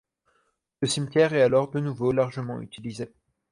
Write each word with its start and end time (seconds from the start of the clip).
Le 0.79 0.87
cimetière 0.87 1.31
est 1.35 1.43
alors 1.43 1.69
de 1.69 1.79
nouveau 1.79 2.11
largement 2.11 2.59
utilisé. 2.59 3.13